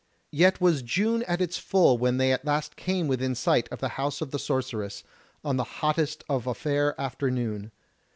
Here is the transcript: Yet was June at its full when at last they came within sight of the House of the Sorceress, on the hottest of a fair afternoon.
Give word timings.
Yet 0.31 0.59
was 0.59 0.81
June 0.81 1.21
at 1.27 1.41
its 1.41 1.59
full 1.59 1.95
when 1.95 2.19
at 2.21 2.43
last 2.43 2.75
they 2.75 2.81
came 2.81 3.07
within 3.07 3.35
sight 3.35 3.69
of 3.69 3.81
the 3.81 3.89
House 3.99 4.19
of 4.19 4.31
the 4.31 4.39
Sorceress, 4.39 5.03
on 5.45 5.57
the 5.57 5.63
hottest 5.63 6.23
of 6.27 6.47
a 6.47 6.55
fair 6.55 6.99
afternoon. 6.99 7.71